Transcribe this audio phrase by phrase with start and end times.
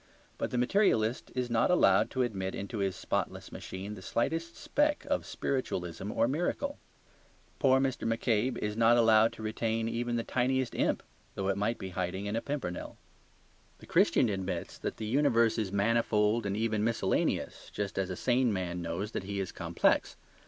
[0.39, 5.05] But the materialist is not allowed to admit into his spotless machine the slightest speck
[5.11, 6.79] of spiritualism or miracle.
[7.59, 8.11] Poor Mr.
[8.11, 11.03] McCabe is not allowed to retain even the tiniest imp,
[11.35, 12.97] though it might be hiding in a pimpernel.
[13.77, 18.51] The Christian admits that the universe is manifold and even miscellaneous, just as a sane
[18.51, 20.15] man knows that he is complex.